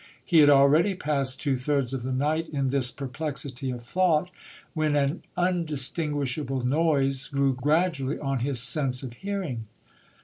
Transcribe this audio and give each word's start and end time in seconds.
He 0.25 0.39
had 0.39 0.49
already 0.49 0.95
passed 0.95 1.39
two 1.39 1.55
thirds 1.55 1.93
of 1.93 2.01
the 2.01 2.11
night 2.11 2.49
in 2.49 2.69
this 2.69 2.89
perplexity 2.89 3.69
of 3.69 3.83
thought, 3.85 4.31
when 4.73 4.95
an 4.95 5.21
undistinguishable 5.37 6.65
noise 6.65 7.27
grew 7.27 7.53
gradually 7.53 8.17
on 8.17 8.39
his 8.39 8.59
sense 8.59 9.03
of 9.03 9.13
hearing. 9.13 9.67